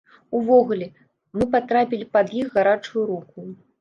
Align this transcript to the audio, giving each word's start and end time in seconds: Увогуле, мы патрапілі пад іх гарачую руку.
Увогуле, 0.37 0.87
мы 1.39 1.47
патрапілі 1.55 2.07
пад 2.17 2.33
іх 2.41 2.47
гарачую 2.59 3.03
руку. 3.11 3.39